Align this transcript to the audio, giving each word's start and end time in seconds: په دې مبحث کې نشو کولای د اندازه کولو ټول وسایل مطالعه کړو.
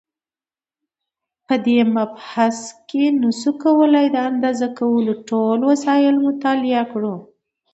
په 1.45 1.55
دې 1.65 1.79
مبحث 1.95 2.59
کې 2.89 3.03
نشو 3.21 3.51
کولای 3.63 4.05
د 4.11 4.17
اندازه 4.29 4.67
کولو 4.79 5.13
ټول 5.29 5.59
وسایل 5.71 6.15
مطالعه 6.27 6.83
کړو. 6.91 7.15